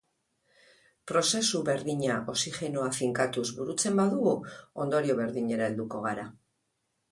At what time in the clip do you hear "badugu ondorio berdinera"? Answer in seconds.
4.03-5.71